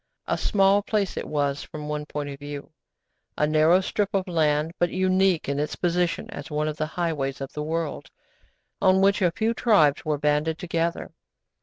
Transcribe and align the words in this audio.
A 0.25 0.35
small 0.35 0.81
place 0.81 1.15
it 1.15 1.27
was 1.27 1.61
from 1.61 1.87
one 1.87 2.07
point 2.07 2.27
of 2.29 2.39
view! 2.39 2.71
A 3.37 3.45
narrow 3.45 3.81
strip 3.81 4.15
of 4.15 4.27
land, 4.27 4.73
but 4.79 4.89
unique 4.89 5.47
in 5.47 5.59
its 5.59 5.75
position 5.75 6.27
as 6.31 6.49
one 6.49 6.67
of 6.67 6.77
the 6.77 6.87
highways 6.97 7.39
of 7.39 7.53
the 7.53 7.61
world, 7.61 8.09
on 8.81 9.01
which 9.01 9.21
a 9.21 9.29
few 9.29 9.53
tribes 9.53 10.03
were 10.03 10.17
banded 10.17 10.57
together. 10.57 11.11